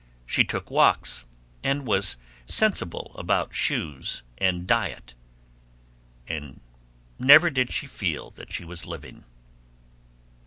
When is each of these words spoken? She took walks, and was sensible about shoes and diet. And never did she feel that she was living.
She 0.25 0.43
took 0.43 0.71
walks, 0.71 1.25
and 1.63 1.85
was 1.85 2.17
sensible 2.47 3.11
about 3.19 3.53
shoes 3.53 4.23
and 4.39 4.65
diet. 4.65 5.13
And 6.27 6.59
never 7.19 7.51
did 7.51 7.71
she 7.71 7.85
feel 7.85 8.31
that 8.31 8.51
she 8.51 8.65
was 8.65 8.87
living. 8.87 9.25